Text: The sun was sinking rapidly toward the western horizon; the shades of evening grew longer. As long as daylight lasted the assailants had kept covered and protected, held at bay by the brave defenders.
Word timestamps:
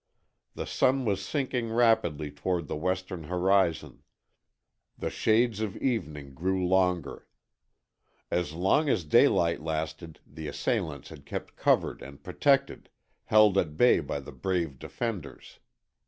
The 0.55 0.65
sun 0.65 1.05
was 1.05 1.23
sinking 1.23 1.69
rapidly 1.69 2.31
toward 2.31 2.67
the 2.67 2.75
western 2.75 3.25
horizon; 3.25 4.01
the 4.97 5.11
shades 5.11 5.61
of 5.61 5.77
evening 5.77 6.33
grew 6.33 6.65
longer. 6.67 7.27
As 8.31 8.53
long 8.53 8.89
as 8.89 9.03
daylight 9.03 9.61
lasted 9.61 10.19
the 10.25 10.47
assailants 10.47 11.09
had 11.09 11.23
kept 11.27 11.55
covered 11.55 12.01
and 12.01 12.23
protected, 12.23 12.89
held 13.25 13.59
at 13.59 13.77
bay 13.77 13.99
by 13.99 14.19
the 14.19 14.31
brave 14.31 14.79
defenders. 14.79 15.59